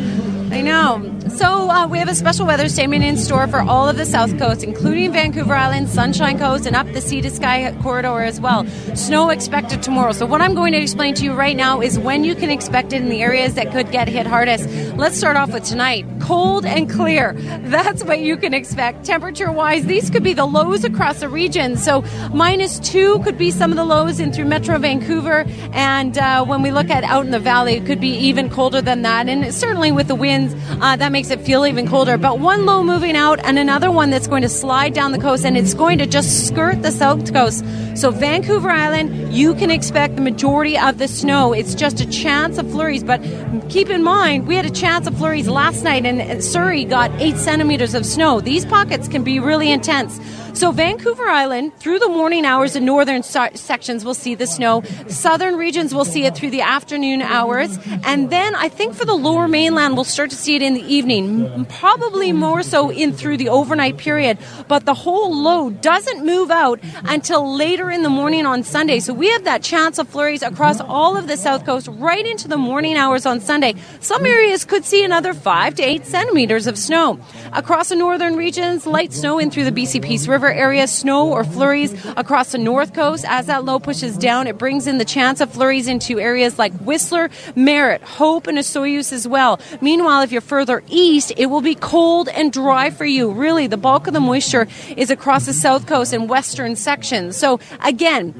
[0.50, 1.20] I know.
[1.36, 4.38] So uh, we have a special weather statement in store for all of the South
[4.38, 8.66] Coast, including Vancouver Island, Sunshine Coast, and up the Sea to Sky corridor as well.
[8.94, 10.12] Snow expected tomorrow.
[10.12, 12.92] So what I'm going to explain to you right now is when you can expect
[12.92, 14.68] it in the areas that could get hit hardest.
[14.96, 16.04] Let's start off with tonight.
[16.20, 17.32] Cold and clear.
[17.62, 19.06] That's what you can expect.
[19.06, 21.78] Temperature wise, these could be the lows across the region.
[21.78, 25.46] So minus two could be some of the lows in through Metro Vancouver.
[25.72, 28.82] And uh, when we look at out in the valley, it could be even colder
[28.82, 29.30] than that.
[29.30, 32.18] And certainly with the winds, uh, that makes makes it feel even colder.
[32.18, 35.44] But one low moving out and another one that's going to slide down the coast
[35.44, 37.64] and it's going to just skirt the south coast.
[37.94, 41.52] So, Vancouver Island, you can expect the majority of the snow.
[41.52, 43.04] It's just a chance of flurries.
[43.04, 43.20] But
[43.68, 47.36] keep in mind, we had a chance of flurries last night and Surrey got eight
[47.36, 48.40] centimeters of snow.
[48.40, 50.18] These pockets can be really intense.
[50.54, 54.82] So Vancouver Island, through the morning hours and northern sections, will see the snow.
[55.08, 57.78] Southern regions will see it through the afternoon hours.
[58.04, 60.82] And then I think for the lower mainland, we'll start to see it in the
[60.82, 64.38] evening, probably more so in through the overnight period.
[64.68, 69.00] But the whole load doesn't move out until later in the morning on Sunday.
[69.00, 72.46] So we have that chance of flurries across all of the south coast right into
[72.46, 73.74] the morning hours on Sunday.
[74.00, 77.18] Some areas could see another five to eight centimeters of snow.
[77.52, 81.30] Across the northern regions, light snow in through the BC Peace River River area, snow
[81.30, 83.24] or flurries across the north coast.
[83.28, 86.72] As that low pushes down, it brings in the chance of flurries into areas like
[86.80, 89.60] Whistler, Merritt, Hope, and Osoyoos as well.
[89.80, 93.30] Meanwhile, if you're further east, it will be cold and dry for you.
[93.30, 97.36] Really, the bulk of the moisture is across the south coast and western sections.
[97.36, 98.34] So again,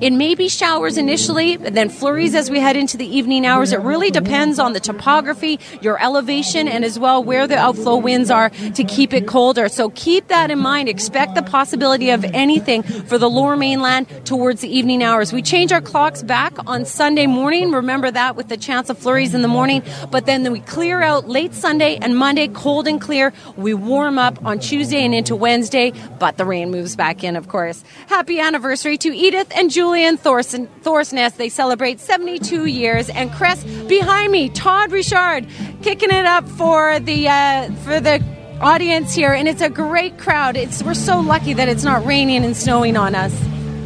[0.00, 3.72] It may be showers initially, and then flurries as we head into the evening hours.
[3.72, 8.30] It really depends on the topography, your elevation, and as well where the outflow winds
[8.30, 9.68] are to keep it colder.
[9.68, 10.88] So keep that in mind.
[10.88, 15.32] Expect the possibility of anything for the lower mainland towards the evening hours.
[15.32, 17.72] We change our clocks back on Sunday morning.
[17.72, 19.82] Remember that with the chance of flurries in the morning.
[20.10, 23.32] But then we clear out late Sunday and Monday, cold and clear.
[23.56, 27.48] We warm up on Tuesday and into Wednesday, but the rain moves back in, of
[27.48, 27.82] course.
[28.08, 31.36] Happy anniversary to Edith and Julian Thorson, Thorsness.
[31.36, 33.08] They celebrate 72 years.
[33.08, 35.46] And Chris, behind me, Todd Richard,
[35.80, 38.20] kicking it up for the uh, for the
[38.60, 40.56] audience here, and it's a great crowd.
[40.56, 43.32] It's we're so lucky that it's not raining and snowing on us.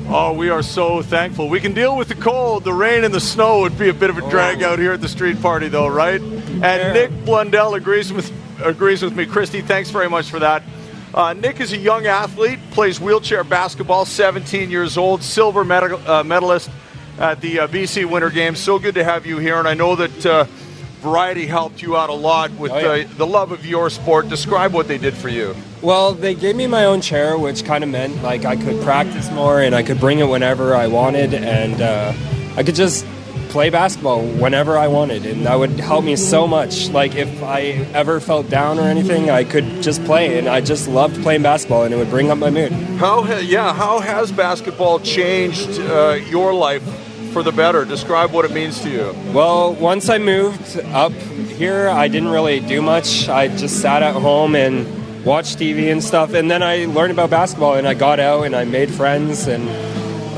[0.08, 1.50] Oh, we are so thankful.
[1.50, 2.64] We can deal with the cold.
[2.64, 5.02] The rain and the snow would be a bit of a drag out here at
[5.02, 6.22] the street party, though, right?
[6.22, 8.32] And Nick Blundell agrees with
[8.64, 9.26] agrees with me.
[9.26, 10.62] Kristi, thanks very much for that.
[11.12, 16.22] Uh, Nick is a young athlete, plays wheelchair basketball, 17 years old, silver medal, uh,
[16.22, 16.70] medalist
[17.18, 18.60] at the uh, BC Winter Games.
[18.60, 20.44] So good to have you here, and I know that uh,
[21.00, 23.04] Variety helped you out a lot with Oh, yeah.
[23.06, 24.28] uh, the love of your sport.
[24.28, 25.56] Describe what they did for you.
[25.80, 29.30] Well, they gave me my own chair, which kind of meant like I could practice
[29.30, 32.12] more and I could bring it whenever I wanted, and uh,
[32.56, 33.06] I could just
[33.50, 36.88] play basketball whenever I wanted, and that would help me so much.
[36.90, 40.88] Like if I ever felt down or anything, I could just play, and I just
[40.88, 42.72] loved playing basketball, and it would bring up my mood.
[42.72, 46.82] How, ha- yeah, how has basketball changed uh, your life
[47.32, 47.84] for the better?
[47.84, 49.14] Describe what it means to you.
[49.32, 53.28] Well, once I moved up here, I didn't really do much.
[53.28, 54.86] I just sat at home and
[55.24, 58.54] watched TV and stuff, and then I learned about basketball, and I got out and
[58.54, 59.68] I made friends, and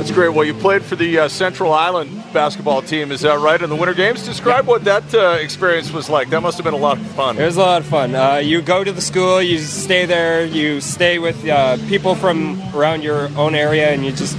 [0.02, 0.30] That's great.
[0.30, 3.62] Well, you played for the uh, Central Island basketball team, is that right?
[3.62, 4.24] In the Winter Games.
[4.24, 6.28] Describe what that uh, experience was like.
[6.30, 7.38] That must have been a lot of fun.
[7.38, 8.12] It was a lot of fun.
[8.12, 12.60] Uh, you go to the school, you stay there, you stay with uh, people from
[12.74, 14.36] around your own area, and you just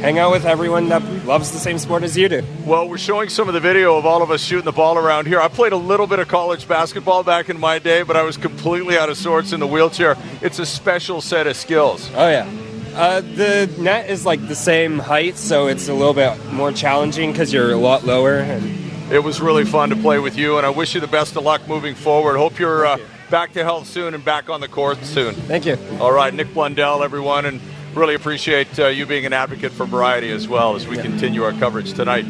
[0.00, 2.42] hang out with everyone that loves the same sport as you do.
[2.66, 5.28] Well, we're showing some of the video of all of us shooting the ball around
[5.28, 5.40] here.
[5.40, 8.36] I played a little bit of college basketball back in my day, but I was
[8.36, 10.16] completely out of sorts in the wheelchair.
[10.42, 12.10] It's a special set of skills.
[12.16, 12.67] Oh yeah.
[12.98, 17.30] Uh, the net is like the same height, so it's a little bit more challenging
[17.30, 18.38] because you're a lot lower.
[18.38, 21.36] And It was really fun to play with you, and I wish you the best
[21.36, 22.36] of luck moving forward.
[22.36, 22.98] Hope you're uh,
[23.30, 25.34] back to health soon and back on the court soon.
[25.34, 25.78] Thank you.
[26.00, 27.60] All right, Nick Blundell, everyone, and
[27.94, 31.52] really appreciate uh, you being an advocate for variety as well as we continue our
[31.52, 32.26] coverage tonight.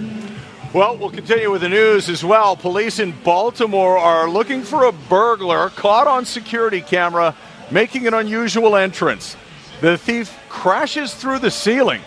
[0.75, 2.57] Well, we'll continue with the news as well.
[2.57, 7.35] Police in Baltimore are looking for a burglar caught on security camera
[7.71, 9.35] making an unusual entrance.
[9.81, 12.01] The thief crashes through the ceiling.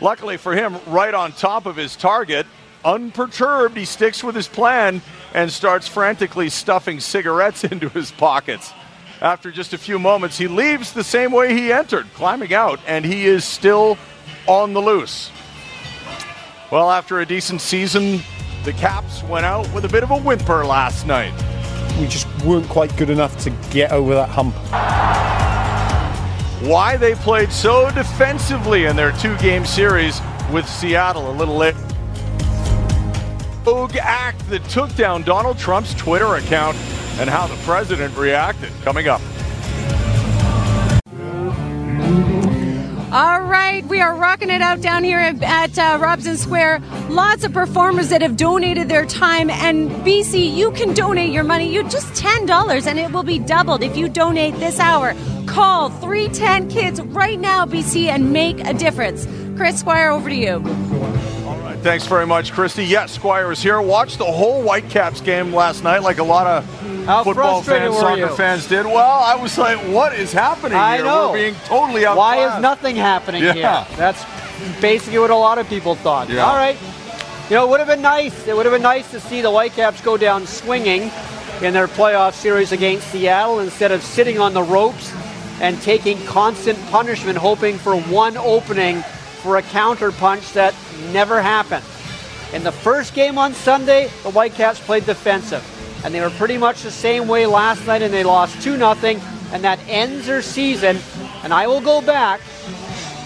[0.00, 2.46] Luckily for him, right on top of his target.
[2.84, 5.02] Unperturbed, he sticks with his plan
[5.34, 8.72] and starts frantically stuffing cigarettes into his pockets.
[9.20, 13.04] After just a few moments, he leaves the same way he entered, climbing out, and
[13.04, 13.96] he is still
[14.48, 15.30] on the loose.
[16.72, 18.22] Well, after a decent season,
[18.64, 21.32] the Caps went out with a bit of a whimper last night.
[22.00, 24.54] We just weren't quite good enough to get over that hump.
[26.62, 30.20] Why they played so defensively in their two game series
[30.52, 31.74] with Seattle a little late.
[33.66, 36.76] Rogue act that took down Donald Trump's Twitter account
[37.18, 38.70] and how the president reacted.
[38.82, 39.20] Coming up.
[43.12, 46.80] All right, we are rocking it out down here at, at uh, Robson Square.
[47.10, 49.50] Lots of performers that have donated their time.
[49.50, 51.70] And BC, you can donate your money.
[51.70, 55.14] You just $10 and it will be doubled if you donate this hour.
[55.46, 59.26] Call 310 Kids right now, BC, and make a difference.
[59.58, 60.54] Chris Squire, over to you.
[60.54, 62.88] All right, thanks very much, Kristi.
[62.88, 63.82] Yes, Squire is here.
[63.82, 67.94] Watched the whole Whitecaps game last night, like a lot of How football frustrated fans,
[67.94, 68.36] were soccer you?
[68.36, 68.86] fans did.
[68.86, 71.04] Well, I was like, what is happening I here?
[71.06, 71.30] know.
[71.30, 72.16] We're being totally outclassed.
[72.38, 73.52] Why is nothing happening Yeah.
[73.54, 73.86] here?
[73.96, 74.24] That's
[74.80, 76.28] basically what a lot of people thought.
[76.28, 76.46] Yeah.
[76.46, 76.76] All right.
[77.50, 78.46] You know, it would have been nice.
[78.46, 81.10] It would have been nice to see the Whitecaps go down swinging
[81.60, 85.12] in their playoff series against Seattle instead of sitting on the ropes
[85.60, 89.02] and taking constant punishment, hoping for one opening
[89.42, 90.74] for a counter punch that
[91.12, 91.84] never happened.
[92.52, 95.62] In the first game on Sunday, the Whitecaps played defensive,
[96.04, 98.94] and they were pretty much the same way last night, and they lost 2 0,
[99.52, 100.98] and that ends their season.
[101.42, 102.40] And I will go back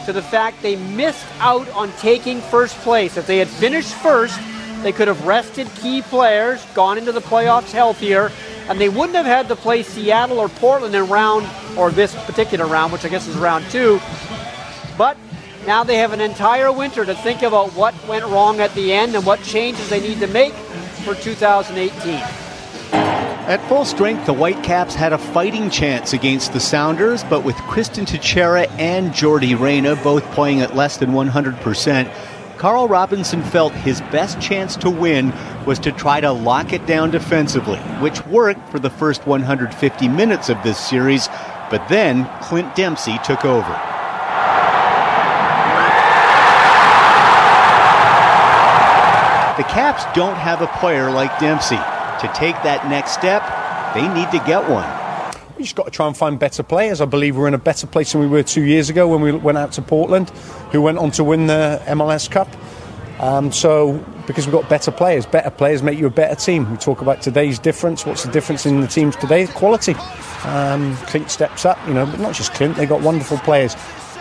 [0.07, 3.17] to the fact they missed out on taking first place.
[3.17, 4.39] If they had finished first,
[4.83, 8.31] they could have rested key players, gone into the playoffs healthier,
[8.69, 12.67] and they wouldn't have had to play Seattle or Portland in round, or this particular
[12.67, 14.01] round, which I guess is round two.
[14.99, 15.17] But
[15.67, 19.17] now they have an entire winter to think about what went wrong at the end
[19.17, 20.53] and what changes they need to make
[21.05, 22.46] for 2018.
[22.93, 28.05] At full strength, the Whitecaps had a fighting chance against the Sounders, but with Cristian
[28.05, 32.13] Techera and Jordy Reyna both playing at less than 100%,
[32.59, 35.33] Carl Robinson felt his best chance to win
[35.67, 40.49] was to try to lock it down defensively, which worked for the first 150 minutes
[40.49, 41.29] of this series,
[41.71, 43.71] but then Clint Dempsey took over.
[49.57, 51.79] The Caps don't have a player like Dempsey.
[52.21, 53.43] To take that next step,
[53.95, 55.07] they need to get one.
[55.57, 57.01] We just got to try and find better players.
[57.01, 59.33] I believe we're in a better place than we were two years ago when we
[59.33, 60.31] went out to Portland,
[60.71, 62.49] who went on to win the MLS Cup.
[63.21, 66.71] Um, so, because we've got better players, better players make you a better team.
[66.71, 68.05] We talk about today's difference.
[68.05, 69.47] What's the difference in the teams today?
[69.47, 69.95] Quality.
[70.45, 73.75] Um, Clint steps up, you know, but not just Clint, they've got wonderful players.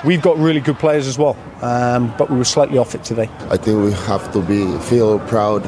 [0.05, 3.29] We've got really good players as well, um, but we were slightly off it today.
[3.49, 5.63] I think we have to be feel proud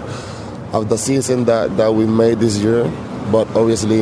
[0.74, 2.84] of the season that, that we made this year,
[3.32, 4.02] but obviously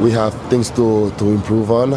[0.00, 1.90] we have things to, to improve on.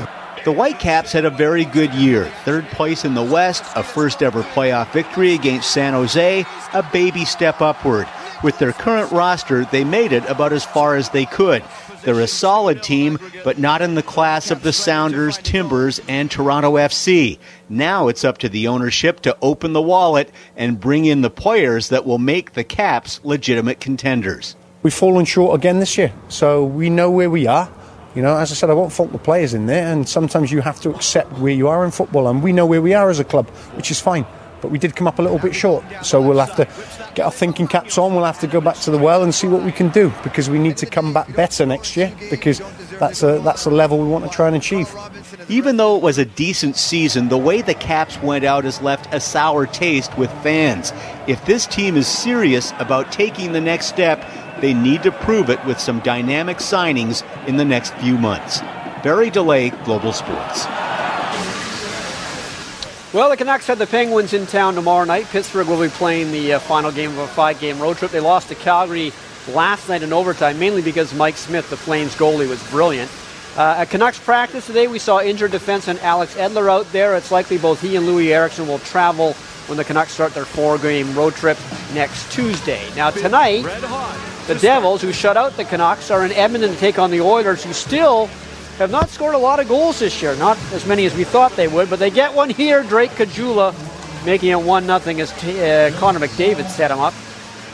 [0.44, 2.26] The Whitecaps had a very good year.
[2.44, 7.24] Third place in the West, a first ever playoff victory against San Jose, a baby
[7.24, 8.08] step upward.
[8.44, 11.64] With their current roster, they made it about as far as they could.
[12.04, 16.74] They're a solid team, but not in the class of the Sounders, Timbers, and Toronto
[16.74, 17.40] FC.
[17.70, 21.90] Now it's up to the ownership to open the wallet and bring in the players
[21.90, 24.56] that will make the Caps legitimate contenders.
[24.84, 27.72] We've fallen short again this year, so we know where we are.
[28.16, 30.62] You know, as I said, I won't fault the players in there, and sometimes you
[30.62, 33.20] have to accept where you are in football, and we know where we are as
[33.20, 34.26] a club, which is fine.
[34.64, 36.66] But we did come up a little bit short, so we'll have to
[37.16, 38.16] get our thinking caps on.
[38.16, 40.50] We'll have to go back to the well and see what we can do because
[40.50, 42.62] we need to come back better next year because
[42.98, 44.90] that's a that's a level we want to try and achieve.
[45.50, 49.14] Even though it was a decent season, the way the Caps went out has left
[49.14, 50.94] a sour taste with fans.
[51.28, 54.24] If this team is serious about taking the next step,
[54.62, 58.62] they need to prove it with some dynamic signings in the next few months.
[59.04, 60.66] Barry Deley, Global Sports.
[63.14, 65.26] Well, the Canucks had the Penguins in town tomorrow night.
[65.26, 68.10] Pittsburgh will be playing the uh, final game of a five game road trip.
[68.10, 69.14] They lost to Calgary
[69.50, 73.12] last night in overtime, mainly because Mike Smith, the Flames goalie, was brilliant.
[73.56, 77.16] Uh, at Canucks practice today, we saw injured defenseman Alex Edler out there.
[77.16, 79.34] It's likely both he and Loui Eriksson will travel
[79.68, 81.60] when the Canucks start their four game road trip
[81.94, 82.84] next Tuesday.
[82.96, 83.62] Now, tonight,
[84.48, 87.64] the Devils, who shut out the Canucks, are in Edmonton to take on the Oilers,
[87.64, 88.28] who still
[88.78, 90.36] have not scored a lot of goals this year.
[90.36, 92.84] Not as many as we thought they would, but they get one here.
[92.84, 93.74] Drake Caggiula
[94.26, 97.14] making it 1 0 as t- uh, Connor McDavid set him up.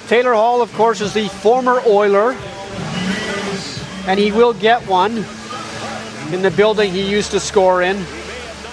[0.07, 2.33] Taylor Hall, of course, is the former Oiler,
[4.07, 5.23] and he will get one
[6.33, 7.97] in the building he used to score in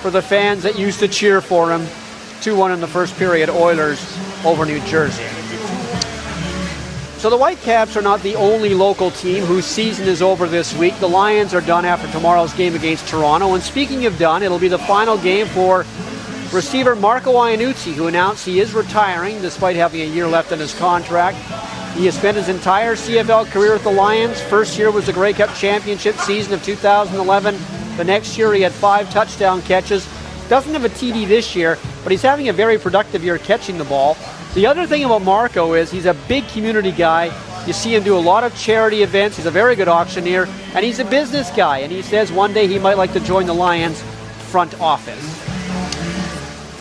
[0.02, 1.86] for the fans that used to cheer for him.
[2.42, 4.00] 2 1 in the first period, Oilers
[4.44, 5.24] over New Jersey.
[7.18, 10.94] So the Whitecaps are not the only local team whose season is over this week.
[11.00, 13.54] The Lions are done after tomorrow's game against Toronto.
[13.54, 15.86] And speaking of done, it'll be the final game for
[16.52, 20.74] receiver Marco Iannuzzi, who announced he is retiring despite having a year left on his
[20.78, 21.38] contract.
[21.96, 24.38] He has spent his entire CFL career with the Lions.
[24.42, 27.56] First year was the Grey Cup championship season of 2011.
[27.96, 30.06] The next year he had five touchdown catches.
[30.50, 33.84] Doesn't have a TD this year, but he's having a very productive year catching the
[33.84, 34.18] ball.
[34.56, 37.26] The other thing about Marco is he's a big community guy.
[37.66, 39.36] You see him do a lot of charity events.
[39.36, 41.80] He's a very good auctioneer, and he's a business guy.
[41.80, 44.00] And he says one day he might like to join the Lions
[44.50, 45.22] front office.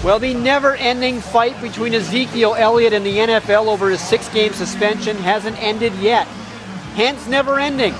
[0.05, 4.53] Well, the never ending fight between Ezekiel Elliott and the NFL over his six game
[4.53, 6.27] suspension hasn't ended yet.
[6.95, 7.93] Hence, never ending.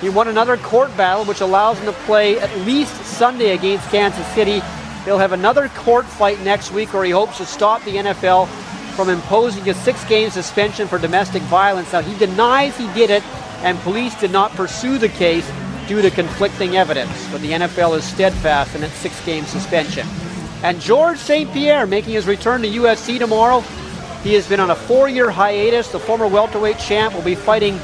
[0.00, 4.26] He won another court battle, which allows him to play at least Sunday against Kansas
[4.34, 4.60] City.
[5.04, 8.48] He'll have another court fight next week where he hopes to stop the NFL
[8.96, 11.92] from imposing a six game suspension for domestic violence.
[11.92, 13.22] Now, he denies he did it,
[13.62, 15.48] and police did not pursue the case
[15.86, 17.12] due to conflicting evidence.
[17.30, 20.06] But the NFL is steadfast in its six game suspension.
[20.62, 21.52] And Georges St.
[21.52, 23.60] Pierre making his return to UFC tomorrow.
[24.22, 25.88] He has been on a four year hiatus.
[25.92, 27.78] The former welterweight champ will be fighting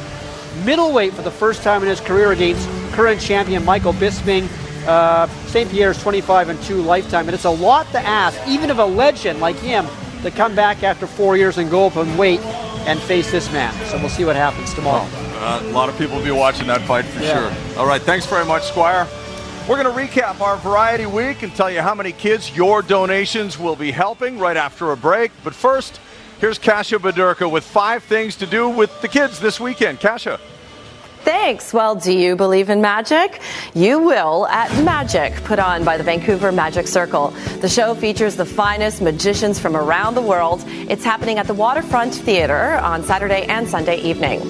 [0.64, 4.48] middleweight for the first time in his career against current champion Michael Bisping.
[4.86, 5.70] Uh, St.
[5.70, 9.38] Pierre's 25 and 2 lifetime, and it's a lot to ask, even of a legend
[9.38, 9.86] like him,
[10.22, 12.40] to come back after four years and go up and wait
[12.86, 13.72] and face this man.
[13.86, 15.06] So we'll see what happens tomorrow.
[15.38, 17.50] Uh, a lot of people will be watching that fight for Yeah.
[17.50, 17.78] sure.
[17.80, 19.06] All right, thanks very much, Squire.
[19.68, 23.58] We're going to recap our Variety Week and tell you how many kids your donations
[23.58, 25.30] will be helping right after a break.
[25.44, 26.00] But first,
[26.40, 30.00] here's Kasia Badurka with five things to do with the kids this weekend.
[30.00, 30.40] Kasia.
[31.24, 31.72] Thanks.
[31.72, 33.40] Well, do you believe in magic?
[33.74, 37.28] You will at Magic, put on by the Vancouver Magic Circle.
[37.60, 40.64] The show features the finest magicians from around the world.
[40.66, 44.40] It's happening at the Waterfront Theater on Saturday and Sunday evening.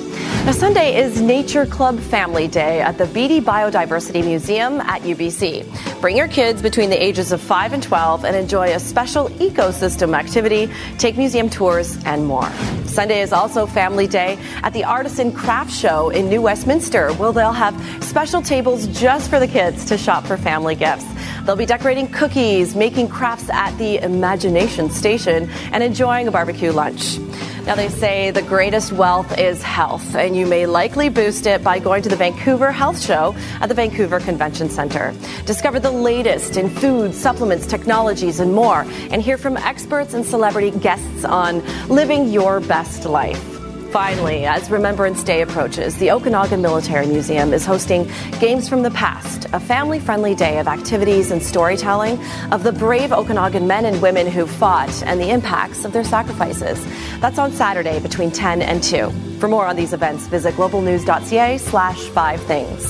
[0.45, 6.01] Now, Sunday is Nature Club Family Day at the Beatty Biodiversity Museum at UBC.
[6.01, 10.19] Bring your kids between the ages of 5 and 12 and enjoy a special ecosystem
[10.19, 10.69] activity,
[10.99, 12.51] take museum tours, and more.
[12.87, 17.75] Sunday is also Family Day at the Artisan Craft Show in New Westminster, they'll have
[18.05, 21.05] special tables just for the kids to shop for family gifts.
[21.45, 27.19] They'll be decorating cookies, making crafts at the Imagination Station, and enjoying a barbecue lunch.
[27.67, 31.81] Now, they say the greatest wealth is health, and you may likely boost it by
[31.81, 35.13] going to the Vancouver Health Show at the Vancouver Convention Center.
[35.47, 40.71] Discover the latest in food, supplements, technologies, and more, and hear from experts and celebrity
[40.71, 43.52] guests on living your best life.
[43.93, 49.45] Finally, as Remembrance Day approaches, the Okanagan Military Museum is hosting Games from the Past,
[49.53, 52.19] a family friendly day of activities and storytelling
[52.53, 56.83] of the brave Okanagan men and women who fought and the impacts of their sacrifices.
[57.21, 59.11] That's on Saturday between 10 and 2.
[59.39, 62.83] For more on these events, visit globalnews.ca slash five things.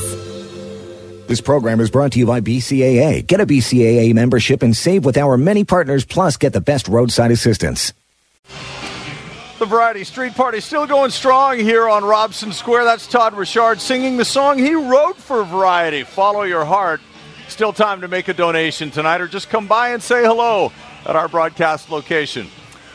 [1.27, 3.27] This program is brought to you by BCAA.
[3.27, 7.33] Get a BCAA membership and save with our many partners, plus get the best roadside
[7.33, 7.93] assistance.
[9.63, 12.83] The Variety Street Party still going strong here on Robson Square.
[12.83, 17.01] That's Todd Richard singing the song he wrote for Variety, Follow Your Heart.
[17.47, 20.73] Still time to make a donation tonight or just come by and say hello
[21.07, 22.49] at our broadcast location.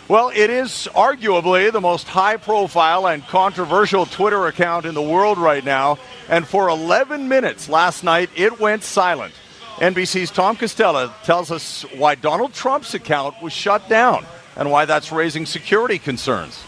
[0.10, 5.38] Well, it is arguably the most high profile and controversial Twitter account in the world
[5.38, 6.00] right now.
[6.28, 9.34] And for 11 minutes last night, it went silent.
[9.78, 14.26] NBC's Tom Costello tells us why Donald Trump's account was shut down
[14.58, 16.64] and why that's raising security concerns.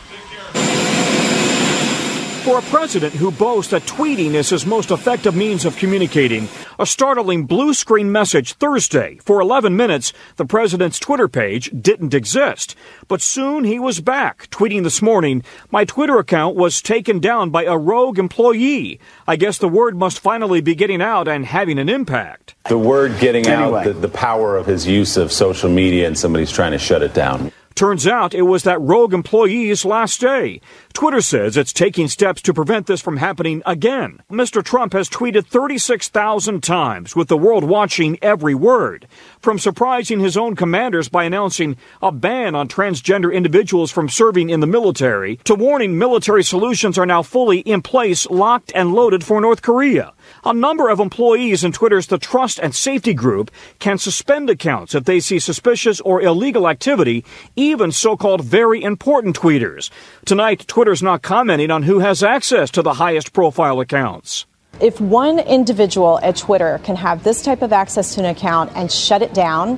[2.44, 6.48] For a president who boasts that tweeting is his most effective means of communicating,
[6.80, 9.20] a startling blue screen message Thursday.
[9.24, 12.76] For 11 minutes, the president's Twitter page didn't exist.
[13.10, 17.66] But soon he was back, tweeting this morning, My Twitter account was taken down by
[17.66, 19.00] a rogue employee.
[19.28, 22.56] I guess the word must finally be getting out and having an impact.
[22.70, 23.80] The word getting Anyway.
[23.82, 27.04] out, the, the power of his use of social media, and somebody's trying to shut
[27.04, 27.52] it down.
[27.80, 30.60] Turns out it was that rogue employee's last day.
[30.94, 34.22] Twitter says it's taking steps to prevent this from happening again.
[34.30, 34.64] Mr.
[34.64, 39.08] Trump has tweeted 36,000 times, with the world watching every word.
[39.40, 44.60] From surprising his own commanders by announcing a ban on transgender individuals from serving in
[44.60, 49.40] the military, to warning military solutions are now fully in place, locked and loaded for
[49.40, 50.14] North Korea.
[50.44, 55.06] A number of employees in Twitter's The Trust and Safety Group can suspend accounts if
[55.06, 57.26] they see suspicious or illegal activity,
[57.56, 59.90] even so called very important tweeters.
[60.26, 64.46] Tonight, Twitter's not commenting on who has access to the highest profile accounts.
[64.80, 68.90] If one individual at Twitter can have this type of access to an account and
[68.90, 69.78] shut it down,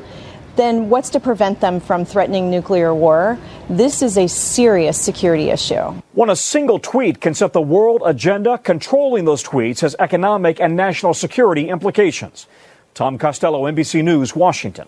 [0.58, 3.40] then what's to prevent them from threatening nuclear war?
[3.68, 6.00] This is a serious security issue.
[6.14, 10.76] When a single tweet can set the world agenda, controlling those tweets has economic and
[10.76, 12.46] national security implications.
[12.94, 14.88] Tom Costello, NBC News, Washington.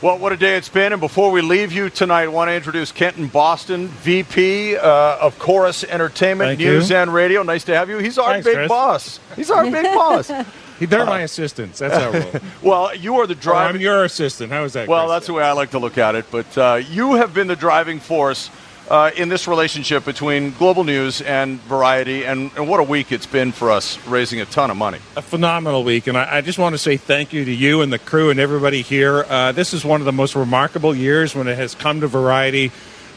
[0.00, 0.92] Well, what a day it's been.
[0.92, 5.36] And before we leave you tonight, I want to introduce Kenton Boston, VP uh, of
[5.40, 6.96] Corus Entertainment, Thank News you.
[6.96, 7.42] and Radio.
[7.42, 7.98] Nice to have you.
[7.98, 8.68] He's our Thanks, big Chris.
[8.68, 9.18] boss.
[9.34, 10.30] He's our big boss.
[10.78, 11.80] They're my assistants.
[11.80, 12.42] That's how roll.
[12.62, 13.76] well, you are the Or driving.
[13.76, 14.52] I'm your assistant.
[14.52, 14.86] How is that?
[14.86, 15.16] Well, Chris?
[15.16, 16.26] that's the way I like to look at it.
[16.30, 18.50] But uh, you have been the driving force
[18.88, 23.26] uh, in this relationship between Global News and Variety, and, and what a week it's
[23.26, 24.98] been for us, raising a ton of money.
[25.16, 27.92] a phenomenal week, and I, I just want to say thank you to you and
[27.92, 29.24] the crew and everybody here.
[29.28, 32.68] Uh, this is one of the most remarkable years when it has come to Variety.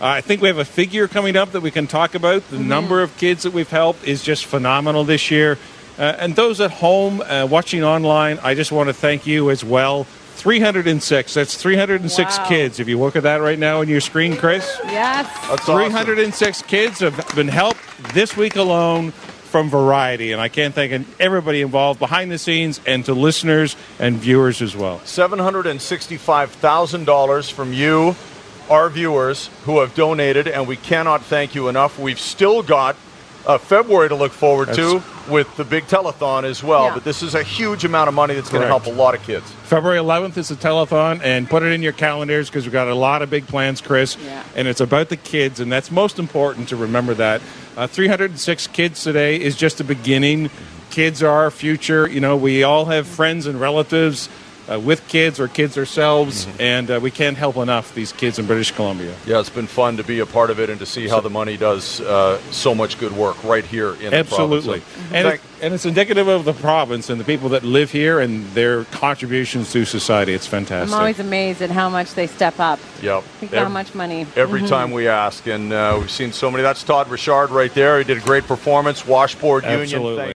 [0.01, 2.47] Uh, I think we have a figure coming up that we can talk about.
[2.49, 5.57] The number of kids that we've helped is just phenomenal this year.
[5.97, 9.63] Uh, and those at home uh, watching online, I just want to thank you as
[9.63, 10.07] well.
[10.35, 11.33] 306.
[11.33, 12.47] That's 306 Wow.
[12.47, 12.79] kids.
[12.79, 14.77] If you look at that right now on your screen, Chris.
[14.85, 15.27] Yes.
[15.65, 17.79] 306 kids have been helped
[18.13, 23.03] this week alone from Variety, and I can't thank everybody involved behind the scenes and
[23.05, 25.01] to listeners and viewers as well.
[25.05, 28.15] $765,000 from you,
[28.69, 31.99] our viewers, who have donated, and we cannot thank you enough.
[31.99, 32.95] We've still got
[33.45, 36.85] uh, February to look forward to with the big telethon as well.
[36.85, 36.93] Yeah.
[36.93, 39.23] But this is a huge amount of money that's going to help a lot of
[39.23, 39.49] kids.
[39.63, 42.95] February 11th is the telethon, and put it in your calendars because we've got a
[42.95, 44.17] lot of big plans, Chris.
[44.17, 44.43] Yeah.
[44.55, 47.41] And it's about the kids, and that's most important to remember that.
[47.77, 50.49] Uh, 306 kids today is just the beginning.
[50.89, 52.07] Kids are our future.
[52.07, 54.27] You know, we all have friends and relatives
[54.71, 56.61] uh, with kids or kids ourselves, Mm-hmm.
[56.61, 59.13] and uh, we can't help enough these kids in British Columbia.
[59.25, 61.29] Yeah, it's been fun to be a part of it and to see how the
[61.29, 64.79] money does uh, so much good work right here in Absolutely.
[64.79, 65.13] the province.
[65.13, 68.19] And, Thank- it, and it's indicative of the province and the people that live here
[68.19, 70.33] and their contributions to society.
[70.33, 70.93] It's fantastic.
[70.93, 72.79] I'm always amazed at how much they step up.
[73.03, 73.23] Yep.
[73.39, 74.25] Think Ev- how much money.
[74.35, 74.69] Every Mhm.
[74.69, 76.63] time we ask, and uh, we've seen so many.
[76.63, 77.97] That's Todd Richard right there.
[77.99, 79.05] He did a great performance.
[79.05, 79.81] Washboard Union.
[79.81, 80.15] Absolutely.
[80.17, 80.29] Thank